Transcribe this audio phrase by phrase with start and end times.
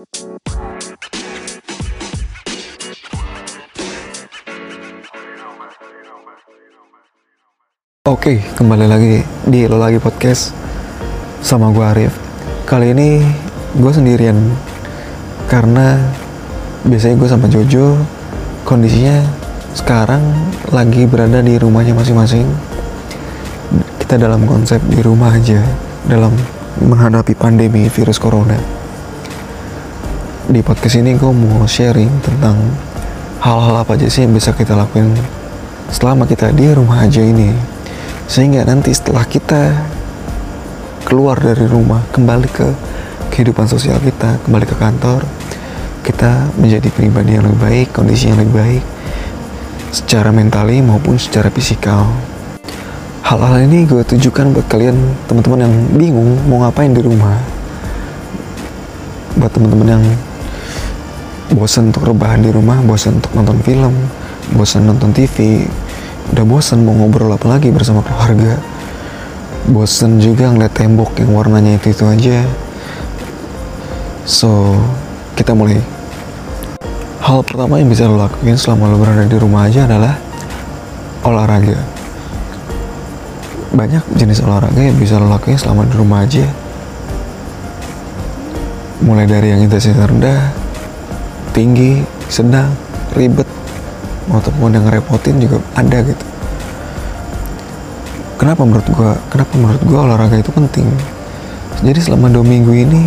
[0.00, 0.08] Oke,
[8.56, 10.56] kembali lagi di Lo Lagi Podcast
[11.44, 12.16] sama gue Arif.
[12.64, 13.20] Kali ini
[13.76, 14.40] gue sendirian
[15.52, 16.00] karena
[16.88, 18.00] biasanya gue sama Jojo
[18.64, 19.20] kondisinya
[19.76, 20.24] sekarang
[20.72, 22.48] lagi berada di rumahnya masing-masing.
[24.00, 25.60] Kita dalam konsep di rumah aja
[26.08, 26.32] dalam
[26.80, 28.79] menghadapi pandemi virus corona.
[30.50, 32.58] Di podcast ini gue mau sharing tentang
[33.38, 35.14] hal-hal apa aja sih yang bisa kita lakuin
[35.94, 37.54] selama kita di rumah aja ini.
[38.26, 39.78] Sehingga nanti setelah kita
[41.06, 42.66] keluar dari rumah kembali ke
[43.30, 45.22] kehidupan sosial kita kembali ke kantor
[46.02, 48.84] kita menjadi pribadi yang lebih baik kondisi yang lebih baik
[49.94, 52.10] secara mentali maupun secara fisikal.
[53.22, 54.98] Hal-hal ini gue tujukan buat kalian
[55.30, 57.38] teman-teman yang bingung mau ngapain di rumah.
[59.38, 60.04] Buat teman-teman yang
[61.50, 63.94] bosan untuk rebahan di rumah bosan untuk nonton film
[64.54, 65.66] bosan nonton TV
[66.30, 68.54] udah bosen mau ngobrol apa lagi bersama keluarga.
[69.70, 72.46] Bosen juga ngeliat tembok yang warnanya itu itu aja.
[74.24, 74.78] So
[75.34, 75.82] kita mulai.
[77.20, 80.16] Hal pertama yang bisa lo lakuin selama lo berada di rumah aja adalah
[81.26, 81.78] olahraga.
[83.70, 86.46] Banyak jenis olahraga yang bisa lo lakuin selama di rumah aja.
[89.02, 90.59] Mulai dari yang intensitas rendah
[91.60, 92.00] tinggi
[92.32, 92.72] sedang
[93.12, 93.44] ribet.
[94.30, 96.24] Ataupun yang ngerepotin juga ada gitu.
[98.40, 100.88] Kenapa menurut gua kenapa menurut gua olahraga itu penting?
[101.84, 103.02] Jadi selama dua minggu ini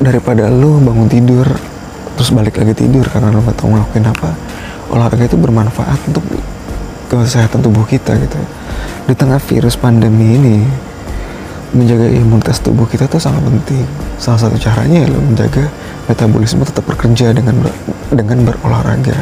[0.00, 1.44] daripada lu bangun tidur
[2.16, 4.30] terus balik lagi tidur karena lu gak tahu ngelakuin apa
[4.92, 6.24] olahraga itu bermanfaat untuk
[7.12, 8.38] kesehatan tubuh kita gitu.
[9.08, 10.56] Di tengah virus pandemi ini
[11.72, 13.84] menjaga imunitas tubuh kita tuh sangat penting.
[14.16, 15.68] Salah satu caranya ya lo menjaga
[16.06, 17.72] metabolisme tetap bekerja dengan ber,
[18.10, 19.16] dengan berolahraga.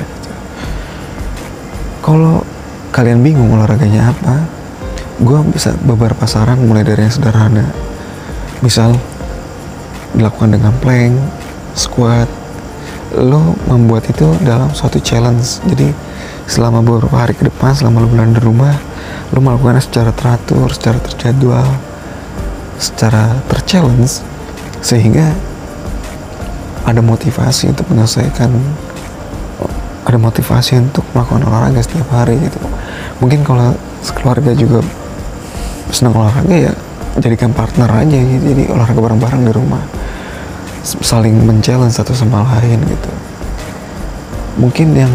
[2.01, 2.43] Kalau
[2.91, 4.45] kalian bingung olahraganya apa
[5.21, 7.69] gue bisa beberapa saran mulai dari yang sederhana.
[8.65, 8.97] Misal
[10.17, 11.15] dilakukan dengan plank
[11.77, 12.29] squat.
[13.11, 15.61] Lo membuat itu dalam suatu challenge.
[15.67, 15.91] Jadi
[16.51, 18.75] selama beberapa hari ke depan selama lo bulan di rumah
[19.31, 21.69] lo melakukannya secara teratur secara terjadwal
[22.75, 24.19] secara terchallenge
[24.83, 25.31] sehingga
[26.85, 28.51] ada motivasi untuk menyelesaikan
[30.01, 32.59] ada motivasi untuk melakukan olahraga setiap hari gitu.
[33.21, 34.81] Mungkin kalau sekeluarga juga
[35.93, 36.73] senang olahraga ya
[37.21, 39.83] jadikan partner aja gitu jadi olahraga bareng-bareng di rumah.
[40.83, 43.13] Saling men-challenge satu sama lain gitu.
[44.57, 45.13] Mungkin yang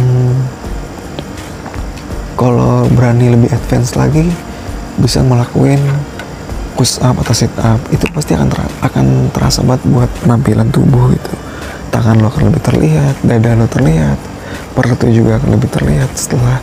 [2.38, 4.30] kalau berani lebih advance lagi
[5.02, 5.82] bisa melakukan
[6.76, 11.12] push up atau sit up itu pasti akan ter akan terasa banget buat penampilan tubuh
[11.16, 11.45] gitu
[11.96, 14.20] tangan lo akan lebih terlihat dada lo terlihat
[14.76, 16.60] perut lo juga akan lebih terlihat setelah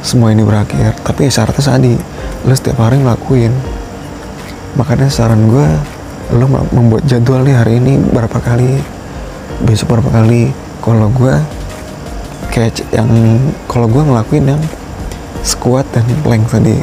[0.00, 0.96] semua ini berakhir.
[1.04, 1.92] Tapi syaratnya tadi
[2.48, 3.52] lo setiap hari ngelakuin.
[4.80, 5.68] Makanya saran gue
[6.40, 8.80] lo membuat jadwal nih hari ini berapa kali
[9.68, 10.56] besok berapa kali.
[10.80, 11.34] Kalau gue
[12.48, 13.10] kayak yang
[13.68, 14.62] kalau gue ngelakuin yang
[15.44, 16.80] squat dan plank tadi.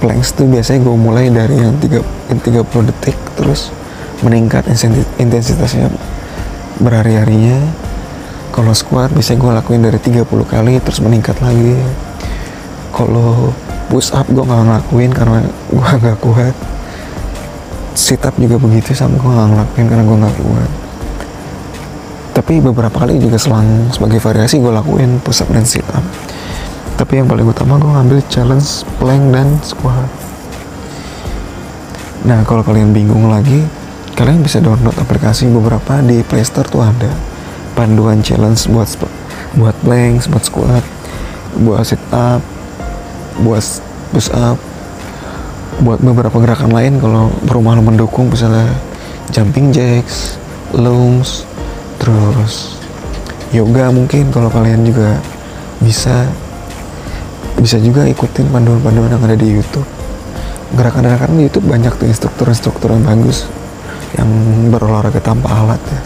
[0.00, 3.68] Planks tuh biasanya gue mulai dari yang 3, yang 30 detik terus
[4.24, 4.64] meningkat
[5.20, 5.92] intensitasnya
[6.80, 7.60] berhari-harinya.
[8.50, 11.78] Kalau squat biasanya gue lakuin dari 30 kali terus meningkat lagi.
[12.90, 13.54] Kalau
[13.86, 16.56] push up gue gak ngelakuin karena gue gak kuat.
[17.94, 20.70] Sit up juga begitu sama gue gak ngelakuin karena gue gak kuat.
[22.30, 26.02] Tapi beberapa kali juga selang sebagai variasi gue lakuin push up dan sit up.
[26.98, 30.10] Tapi yang paling utama gue ngambil challenge plank dan squat.
[32.26, 33.64] Nah kalau kalian bingung lagi
[34.20, 37.08] kalian bisa download aplikasi beberapa di Playstore tuh ada.
[37.72, 38.84] Panduan challenge buat
[39.56, 40.84] buat plank, buat squat,
[41.64, 42.44] buat sit up,
[43.40, 43.64] buat
[44.12, 44.60] push up,
[45.80, 48.68] buat beberapa gerakan lain kalau rumah lo mendukung misalnya
[49.32, 50.36] jumping jacks,
[50.76, 51.48] lunge,
[51.96, 52.76] terus
[53.56, 55.16] yoga mungkin kalau kalian juga
[55.80, 56.28] bisa.
[57.60, 59.84] Bisa juga ikutin panduan-panduan yang ada di YouTube.
[60.76, 63.44] Gerakan-gerakan di YouTube banyak tuh instruktur-instruktur yang bagus
[64.18, 64.30] yang
[64.72, 66.02] berolahraga tanpa alat ya.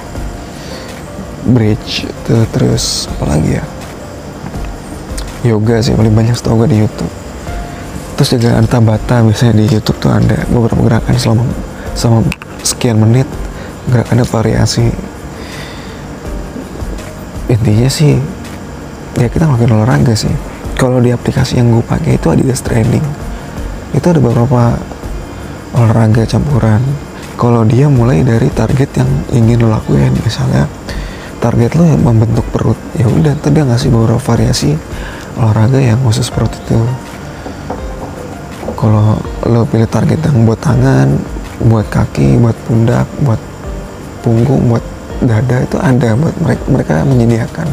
[1.44, 3.64] Bridge tuh, terus apa lagi ya?
[5.44, 7.12] Yoga sih paling banyak setahu gue di YouTube.
[8.16, 11.44] Terus juga ada tabata biasanya di YouTube tuh ada beberapa gerakan selama
[11.92, 12.20] selama
[12.64, 13.28] sekian menit
[13.92, 14.88] gerakannya variasi.
[17.52, 18.16] Intinya sih
[19.20, 20.32] ya kita ngelakuin olahraga sih.
[20.80, 23.04] Kalau di aplikasi yang gue pakai itu Adidas Training.
[23.92, 24.80] Itu ada beberapa
[25.76, 26.80] olahraga campuran
[27.34, 30.70] kalau dia mulai dari target yang ingin lo lakuin misalnya
[31.42, 34.78] target lo yang membentuk perut ya udah tadi ngasih beberapa variasi
[35.38, 36.78] olahraga yang khusus perut itu.
[38.74, 41.08] Kalau lo pilih target yang buat tangan
[41.62, 43.38] buat kaki buat pundak buat
[44.20, 44.82] punggung buat
[45.22, 47.66] dada itu ada buat mereka mereka menyediakan.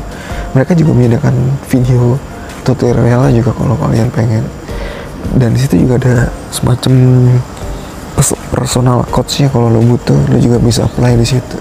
[0.51, 1.35] Mereka juga menyediakan
[1.69, 2.19] video
[2.67, 4.45] tutorialnya juga kalau kalian pengen.
[5.37, 6.15] Dan di situ juga ada
[6.51, 6.93] semacam
[8.51, 11.57] personal coachnya kalau lo butuh lo juga bisa apply di situ.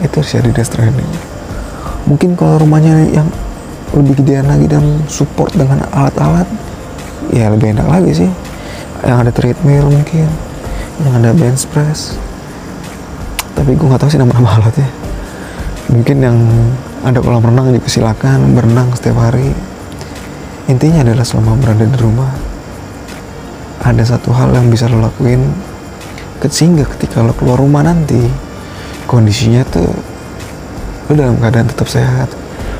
[0.00, 1.06] Itu sih Adidas Training.
[2.08, 3.28] Mungkin kalau rumahnya yang
[3.92, 6.48] lebih gedean lagi dan support dengan alat-alat
[7.30, 8.30] ya lebih enak lagi sih.
[9.04, 10.26] Yang ada treadmill mungkin
[11.04, 12.16] yang ada bench press.
[13.54, 14.88] Tapi gue nggak tahu sih nama-nama alatnya.
[15.92, 16.36] Mungkin yang
[17.04, 19.52] ada kolam renang juga silakan berenang setiap hari.
[20.64, 22.53] Intinya adalah selama berada di rumah
[23.84, 25.44] ada satu hal yang bisa lo lakuin
[26.44, 28.20] sehingga ketika lo keluar rumah nanti
[29.08, 29.88] kondisinya tuh
[31.08, 32.28] lo dalam keadaan tetap sehat.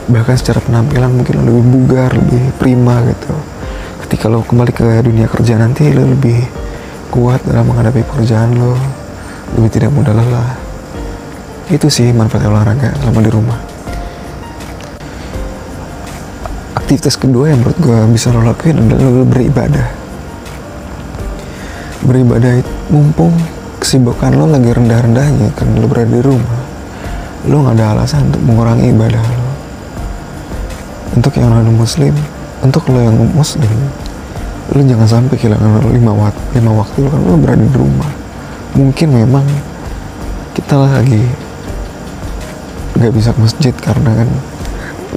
[0.05, 3.33] Bahkan secara penampilan mungkin lo lebih bugar lebih prima gitu.
[4.05, 6.45] Ketika lo kembali ke dunia kerja nanti lo lebih
[7.09, 8.77] kuat dalam menghadapi pekerjaan lo.
[9.57, 10.61] Lebih tidak mudah lelah.
[11.73, 13.61] Itu sih manfaat olahraga selama di rumah.
[16.77, 20.04] Aktivitas kedua yang menurut gue bisa lo lakuin adalah lo beribadah
[22.05, 23.33] beribadah itu mumpung
[23.81, 26.61] kesibukan lo lagi rendah-rendahnya karena lo berada di rumah
[27.45, 29.49] lo nggak ada alasan untuk mengurangi ibadah lo.
[31.15, 32.17] Untuk yang non muslim
[32.65, 33.77] untuk lo yang muslim
[34.73, 38.13] lo jangan sampai kehilangan lima waktu lima waktu lo kan lo berada di rumah.
[38.75, 39.45] Mungkin memang
[40.57, 41.21] kita lagi
[42.97, 44.29] nggak bisa ke masjid karena kan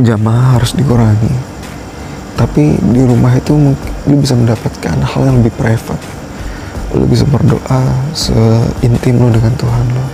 [0.03, 1.31] jamaah harus dikurangi.
[2.35, 3.55] Tapi di rumah itu
[4.07, 6.16] lu bisa mendapatkan hal yang lebih private
[6.95, 7.81] lu bisa berdoa
[8.15, 10.05] seintim lu dengan Tuhan lu.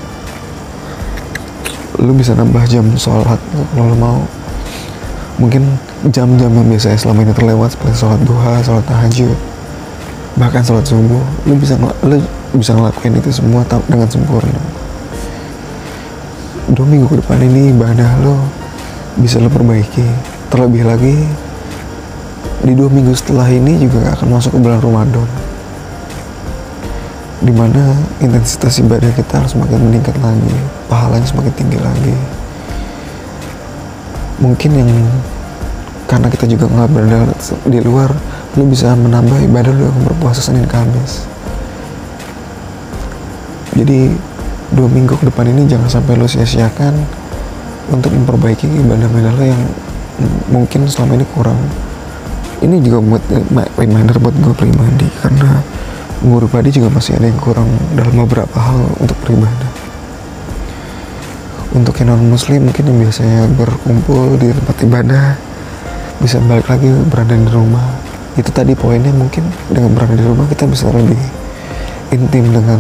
[2.10, 4.18] Lu bisa nambah jam sholat kalau lu mau
[5.38, 5.66] mungkin
[6.10, 9.38] jam-jam yang biasanya selama ini terlewat seperti sholat duha, sholat tahajud
[10.34, 12.18] bahkan sholat subuh lu bisa lu
[12.58, 14.62] bisa ngelakuin itu semua dengan sempurna.
[16.74, 18.42] Dua minggu ke depan ini ibadah lo
[19.22, 20.34] bisa lo perbaiki.
[20.50, 21.18] Terlebih lagi
[22.66, 25.53] di dua minggu setelah ini juga akan masuk ke bulan Ramadan
[27.44, 27.92] di mana
[28.24, 30.56] intensitas ibadah kita harus semakin meningkat lagi
[30.88, 32.16] pahalanya semakin tinggi lagi.
[34.40, 34.92] Mungkin yang
[36.08, 37.20] karena kita juga nggak berada
[37.68, 38.12] di luar
[38.56, 41.28] lu bisa menambah ibadah lu yang berpuasa Senin Kamis.
[43.76, 44.14] Jadi
[44.72, 46.96] dua minggu ke depan ini jangan sampai lu sia-siakan
[47.92, 49.64] untuk memperbaiki ibadah-ibadah lo yang
[50.48, 51.60] mungkin selama ini kurang.
[52.64, 53.24] Ini juga buat
[53.76, 55.60] reminder buat gue pribadi karena
[56.24, 57.68] gue pribadi juga masih ada yang kurang
[58.00, 59.72] dalam beberapa hal untuk beribadah.
[61.76, 65.26] Untuk yang non muslim mungkin yang biasanya berkumpul di tempat ibadah
[66.24, 68.00] bisa balik lagi berada di rumah.
[68.40, 71.20] Itu tadi poinnya mungkin dengan berada di rumah kita bisa lebih
[72.16, 72.80] intim dengan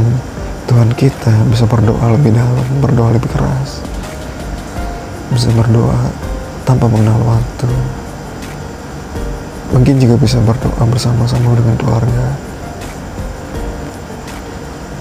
[0.64, 3.84] Tuhan kita bisa berdoa lebih dalam berdoa lebih keras
[5.34, 6.14] bisa berdoa
[6.64, 7.68] tanpa mengenal waktu.
[9.74, 12.53] Mungkin juga bisa berdoa bersama-sama dengan keluarga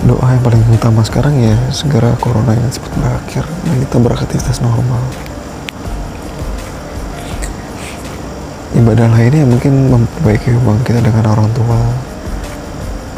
[0.02, 3.44] doa yang paling utama sekarang ya segera corona yang cepat berakhir.
[3.46, 5.02] Dan kita beraktivitas normal.
[8.72, 11.78] Ibadah lainnya mungkin memperbaiki hubungan kita dengan orang tua.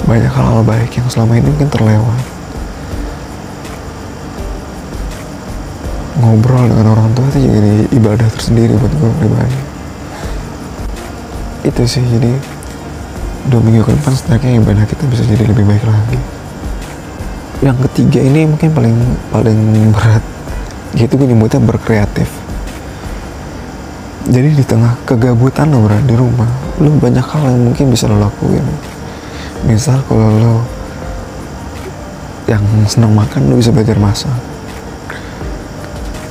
[0.05, 2.21] Banyak hal-hal baik yang selama ini mungkin terlewat.
[6.21, 9.61] Ngobrol dengan orang tua itu jadi ibadah tersendiri buat gue pribadi.
[11.65, 12.37] Itu sih jadi
[13.49, 16.34] dua minggu ke depan setidaknya ibadah kita bisa jadi lebih baik lagi
[17.65, 18.97] yang ketiga ini mungkin paling
[19.33, 19.61] paling
[19.97, 20.21] berat.
[20.93, 22.29] Yaitu gue nyebutnya berkreatif.
[24.29, 26.49] Jadi di tengah kegabutan lo berada di rumah
[26.81, 28.65] lo banyak hal yang mungkin bisa lo lakuin.
[29.65, 30.55] Misal kalau lo
[32.45, 34.37] yang senang makan lo bisa belajar masak.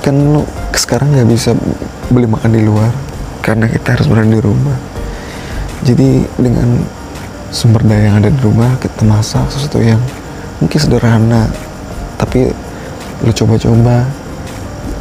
[0.06, 0.46] Kan lo
[0.78, 1.58] sekarang nggak bisa
[2.14, 2.94] beli makan di luar
[3.42, 4.78] karena kita harus berada di rumah.
[5.84, 6.82] Jadi dengan
[7.54, 10.02] sumber daya yang ada di rumah kita masak sesuatu yang
[10.62, 11.50] mungkin sederhana
[12.18, 12.52] tapi
[13.24, 14.08] lo coba-coba.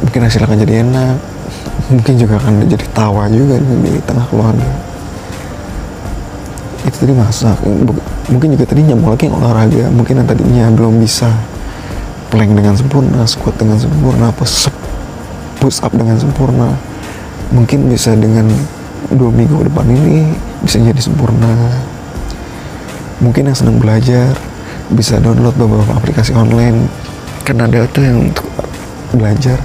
[0.03, 1.15] Mungkin hasilnya akan jadi enak.
[1.91, 4.71] Mungkin juga akan jadi tawa juga di tengah keluarga.
[6.83, 7.57] Itu tadi masak.
[8.31, 9.87] Mungkin juga tadi nyambung lagi olahraga.
[9.91, 11.31] Mungkin yang tadinya belum bisa
[12.31, 14.75] plank dengan sempurna squat dengan sempurna push up
[15.59, 16.75] push up dengan sempurna.
[17.55, 18.49] Mungkin bisa dengan
[19.13, 21.51] dua minggu ke depan ini bisa jadi sempurna.
[23.23, 24.35] Mungkin yang senang belajar
[24.93, 26.87] bisa download beberapa aplikasi online.
[27.43, 28.47] Kan ada tuh yang untuk
[29.13, 29.59] belajar.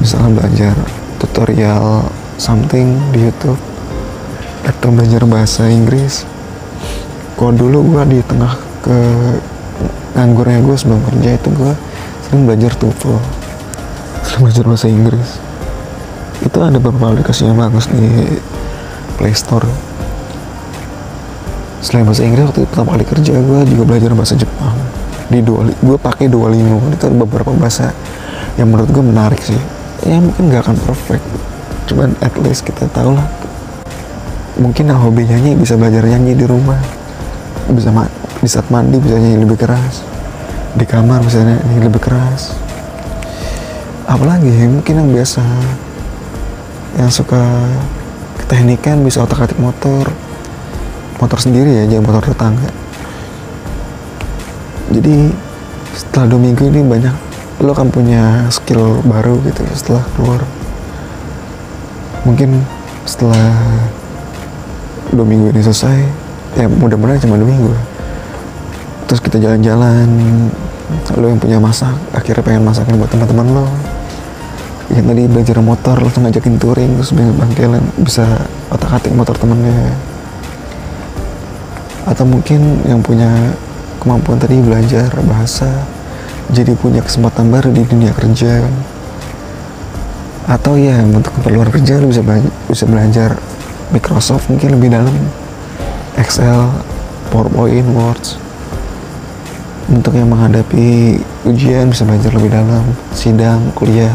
[0.00, 0.74] Misalnya belajar
[1.20, 3.60] tutorial something di YouTube
[4.64, 6.24] atau belajar bahasa Inggris.
[7.36, 8.98] Kalau dulu gue di tengah ke
[10.14, 11.72] nganggurnya gue sebelum kerja itu gue
[12.26, 13.18] sering belajar TOEFL.
[14.24, 15.28] Sering belajar bahasa Inggris.
[16.42, 18.38] Itu ada beberapa aplikasi yang bagus di
[19.18, 19.66] Play Store
[21.84, 24.72] selain bahasa Inggris waktu pertama kali kerja gue juga belajar bahasa Jepang.
[25.28, 26.80] Di dua gue pakai Duolingo.
[26.96, 27.92] Itu ada beberapa bahasa
[28.56, 29.60] yang menurut gue menarik sih.
[30.08, 31.24] Ya mungkin gak akan perfect
[31.84, 33.28] cuman at least kita tahu lah.
[34.56, 36.80] Mungkin yang hobi nyanyi bisa belajar nyanyi di rumah.
[37.68, 38.08] Bisa ma
[38.40, 40.00] di saat mandi bisa nyanyi lebih keras.
[40.80, 42.56] Di kamar bisa nyanyi lebih keras.
[44.08, 45.44] Apalagi mungkin yang biasa
[46.96, 47.44] yang suka
[48.40, 50.08] keteknikan bisa otak atik motor
[51.18, 52.70] motor sendiri ya jangan motor tetangga.
[54.94, 55.30] Jadi
[55.94, 57.14] setelah dua minggu ini banyak
[57.62, 60.40] lo kan punya skill baru gitu setelah keluar.
[62.26, 62.62] Mungkin
[63.06, 63.54] setelah
[65.14, 65.98] dua minggu ini selesai
[66.58, 67.72] ya mudah-mudahan cuma dua minggu.
[69.06, 70.08] Terus kita jalan-jalan
[71.14, 73.66] lo yang punya masak akhirnya pengen masakin buat teman-teman lo.
[74.92, 78.26] Yang tadi belajar motor langsung ngajakin touring terus bangkelan bisa
[78.68, 79.96] otak atik motor temennya
[82.04, 83.52] atau mungkin yang punya
[84.00, 85.68] kemampuan tadi belajar bahasa
[86.52, 88.60] jadi punya kesempatan baru di dunia kerja.
[90.44, 93.30] Atau ya untuk keperluan kerja lo bisa belajar, bisa belajar
[93.88, 95.16] Microsoft mungkin lebih dalam.
[96.20, 96.68] Excel,
[97.32, 98.38] PowerPoint, Words
[99.90, 104.12] untuk yang menghadapi ujian bisa belajar lebih dalam sidang, kuliah.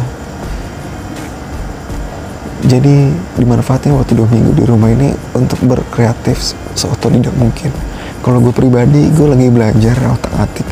[2.65, 7.75] Jadi dimanfaatin waktu dua minggu di rumah ini untuk berkreatif seotodidak mungkin.
[8.23, 10.67] Kalau gue pribadi gue lagi belajar otak atik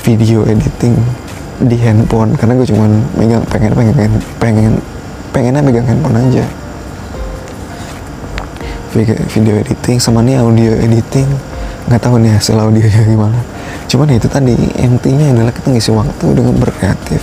[0.00, 0.96] video editing
[1.60, 2.32] di handphone.
[2.40, 4.72] Karena gue cuman megang pengen pengen pengen pengen
[5.36, 6.44] pengennya megang handphone aja.
[9.36, 11.28] Video editing sama nih audio editing.
[11.86, 13.40] Nggak tahu nih hasil audionya gimana.
[13.90, 17.22] Cuman itu tadi intinya adalah kita ngisi waktu dengan berkreatif.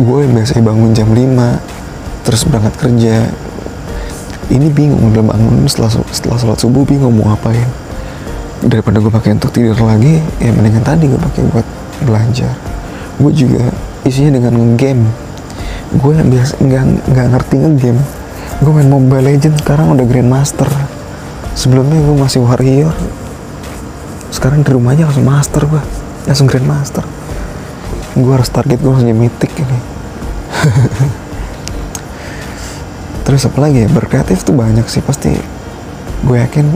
[0.00, 3.28] Gue biasanya bangun jam 5 terus berangkat kerja
[4.50, 7.66] ini bingung udah bangun setelah setelah sholat subuh bingung mau ngapain.
[8.60, 11.66] Daripada gue pakai untuk tidur lagi ya mendingan tadi gue pakai buat
[12.04, 12.52] belajar
[13.20, 13.68] gue juga
[14.08, 15.04] isinya dengan game
[15.92, 18.02] gue biasa nggak nggak ngerti ngegame.
[18.60, 20.68] Gue main Mobile Legends sekarang udah Grandmaster.
[21.56, 22.94] Sebelumnya gue masih Warrior.
[24.30, 25.82] Sekarang di rumah aja langsung Master gue
[26.30, 27.02] langsung Grandmaster.
[28.14, 29.78] Gue harus target gue langsung Mythic ini
[33.30, 33.88] terus apa lagi ya?
[33.94, 35.30] Berkreatif tuh banyak sih pasti.
[36.26, 36.66] Gue yakin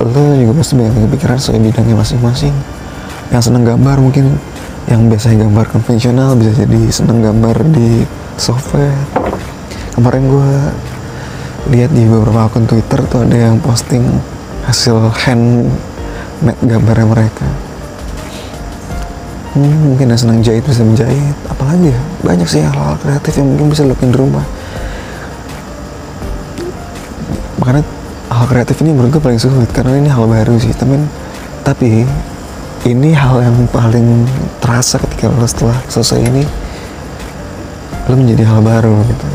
[0.00, 2.56] lo juga pasti banyak kepikiran soal bidangnya masing-masing.
[3.28, 4.40] Yang seneng gambar mungkin
[4.88, 8.08] yang biasanya gambar konvensional bisa jadi seneng gambar di
[8.40, 8.96] software.
[9.92, 10.50] Kemarin gue
[11.76, 14.00] lihat di beberapa akun Twitter tuh ada yang posting
[14.64, 15.68] hasil hand
[16.40, 17.44] made gambarnya mereka.
[19.52, 21.36] Hmm, mungkin yang senang jahit bisa menjahit.
[21.52, 22.00] Apalagi ya?
[22.24, 24.59] Banyak sih hal-hal kreatif yang mungkin bisa lakuin di rumah
[27.60, 27.84] makanya
[28.32, 30.72] hal kreatif ini menurut gue paling sulit karena ini hal baru sih.
[30.72, 30.96] Tapi
[31.60, 32.08] tapi
[32.88, 34.24] ini hal yang paling
[34.64, 36.42] terasa ketika lo setelah selesai ini
[38.08, 39.26] lo menjadi hal baru gitu.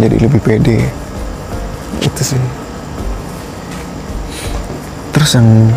[0.00, 0.80] Jadi lebih pede.
[2.00, 2.40] Itu sih.
[5.12, 5.68] Terus yang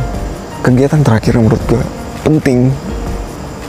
[0.63, 1.83] kegiatan terakhir menurut gue
[2.23, 2.71] penting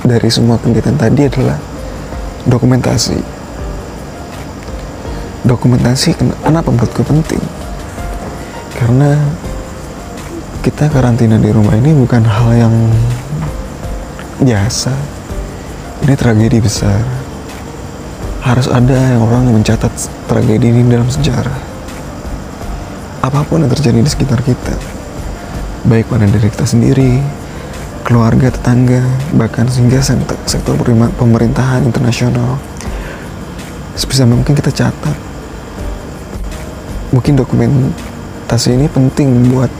[0.06, 1.58] dari semua kegiatan tadi adalah
[2.46, 3.33] dokumentasi
[5.44, 7.42] dokumentasi kenapa menurut gue penting
[8.80, 9.20] karena
[10.64, 12.74] kita karantina di rumah ini bukan hal yang
[14.40, 14.92] biasa
[16.04, 17.24] ini tragedi besar
[18.44, 19.88] harus ada yang orang yang mencatat
[20.28, 21.60] tragedi ini dalam sejarah.
[23.24, 24.76] Apa pun yang terjadi di sekitar kita,
[25.88, 27.24] baik pada diri kita sendiri,
[28.04, 29.00] keluarga, tetangga,
[29.32, 30.04] bahkan sehingga
[30.44, 30.76] sektor
[31.16, 32.60] pemerintahan internasional,
[33.96, 35.16] sebisa mungkin kita catat.
[37.14, 39.70] Mungkin dokumentasi ini penting buat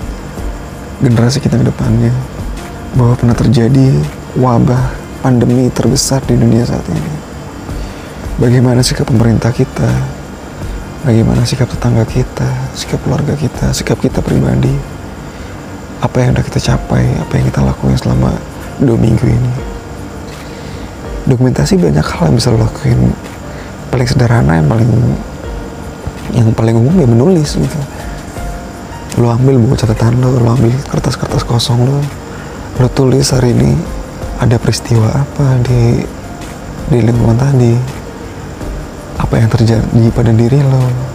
[1.02, 2.14] generasi kita ke depannya,
[2.94, 3.90] bahwa pernah terjadi
[4.38, 7.14] wabah pandemi terbesar di dunia saat ini.
[8.38, 9.90] Bagaimana sikap pemerintah kita,
[11.02, 12.46] bagaimana sikap tetangga kita,
[12.78, 14.70] sikap keluarga kita, sikap kita pribadi,
[15.98, 18.30] apa yang udah kita capai, apa yang kita lakukan selama
[18.78, 19.54] dua minggu ini.
[21.26, 23.10] Dokumentasi banyak hal yang bisa lo lakuin.
[23.90, 24.90] Paling sederhana yang paling
[26.34, 27.80] yang paling umum ya menulis gitu.
[29.22, 32.02] Lo ambil buku catatan lo, lo ambil kertas-kertas kosong lo,
[32.82, 33.78] lo tulis hari ini
[34.42, 36.02] ada peristiwa apa di
[36.90, 37.74] di lingkungan tadi?
[39.22, 41.14] Apa yang terjadi pada diri lo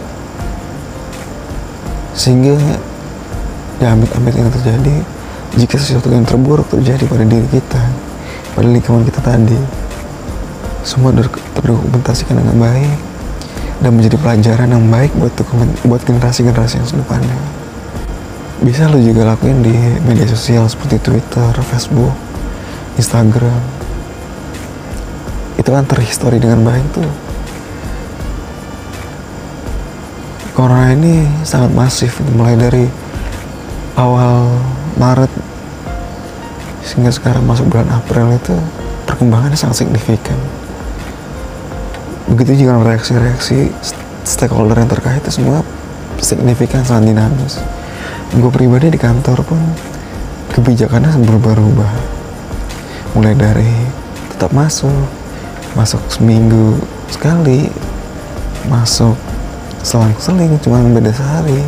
[2.20, 2.52] sehingga
[3.80, 4.96] ya amit-amit yang terjadi
[5.56, 7.80] jika sesuatu yang terburuk terjadi pada diri kita
[8.52, 9.56] pada lingkungan kita tadi
[10.84, 11.16] semua
[11.56, 13.09] terdokumentasikan dengan baik
[13.80, 15.32] dan menjadi pelajaran yang baik buat
[15.88, 17.60] buat generasi-generasi yang sedepannya
[18.60, 19.72] bisa lo juga lakuin di
[20.04, 22.12] media sosial seperti Twitter, Facebook,
[23.00, 23.60] Instagram.
[25.56, 27.08] Itu kan terhistori dengan baik tuh.
[30.52, 32.84] Corona ini sangat masif mulai dari
[33.96, 34.60] awal
[35.00, 35.32] Maret
[36.84, 38.52] sehingga sekarang masuk bulan April itu
[39.08, 40.36] perkembangannya sangat signifikan
[42.30, 43.74] begitu juga reaksi-reaksi
[44.22, 45.66] stakeholder yang terkait itu semua
[46.22, 47.58] signifikan sangat dinamis.
[48.30, 49.58] Gue pribadi di kantor pun
[50.54, 51.92] kebijakannya berubah-ubah.
[53.18, 53.72] Mulai dari
[54.30, 54.94] tetap masuk
[55.74, 56.78] masuk seminggu
[57.10, 57.70] sekali
[58.66, 59.14] masuk
[59.82, 61.66] selang-seling cuma beda sehari.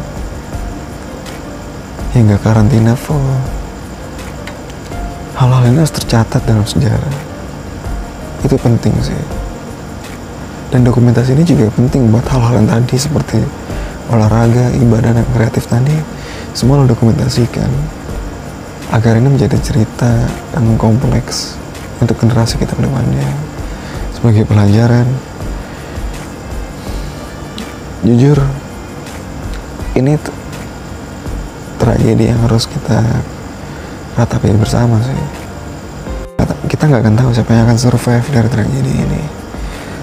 [2.14, 3.18] Hingga karantina full.
[5.34, 7.16] Hal-hal ini harus tercatat dalam sejarah.
[8.46, 9.41] Itu penting sih
[10.72, 13.44] dan dokumentasi ini juga penting buat hal-hal yang tadi seperti
[14.08, 15.92] olahraga, ibadah, dan kreatif tadi.
[16.56, 17.68] Semua lo dokumentasikan
[18.92, 20.08] agar ini menjadi cerita
[20.56, 21.60] yang kompleks
[22.00, 23.28] untuk generasi kita ke depannya.
[24.16, 25.04] Sebagai pelajaran
[28.08, 28.40] jujur
[29.92, 30.16] ini
[31.76, 33.04] tragedi yang harus kita
[34.16, 35.20] ratapi bersama sih.
[36.64, 39.41] Kita nggak akan tahu siapa yang akan survive dari tragedi ini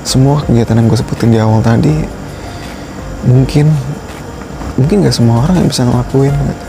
[0.09, 1.93] semua kegiatan yang gue sebutin di awal tadi
[3.29, 3.69] mungkin
[4.81, 6.67] mungkin gak semua orang yang bisa ngelakuin gitu.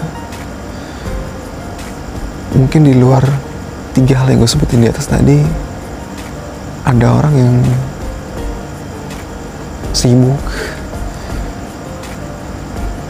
[2.61, 3.25] mungkin di luar
[3.97, 5.41] tiga hal yang gue sebutin di atas tadi
[6.85, 7.57] ada orang yang
[9.97, 10.45] sibuk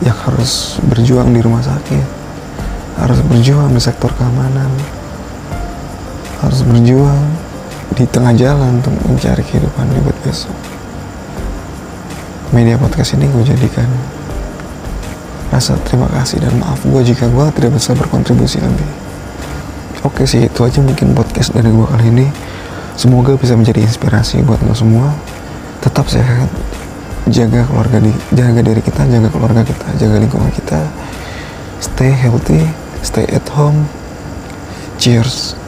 [0.06, 2.06] yang harus berjuang di rumah sakit
[3.02, 4.70] harus berjuang di sektor keamanan
[6.38, 7.49] harus berjuang
[7.94, 10.54] di tengah jalan untuk mencari kehidupan di buat besok.
[12.50, 13.86] Media podcast ini gue jadikan
[15.50, 18.90] rasa terima kasih dan maaf gue jika gue tidak bisa berkontribusi lebih.
[20.06, 22.26] Oke sih itu aja mungkin podcast dari gue kali ini.
[22.98, 25.14] Semoga bisa menjadi inspirasi buat lo semua.
[25.82, 26.50] Tetap sehat
[27.28, 30.80] jaga keluarga di jaga diri kita jaga keluarga kita jaga lingkungan kita.
[31.80, 32.64] Stay healthy
[33.02, 33.88] stay at home.
[34.98, 35.59] Cheers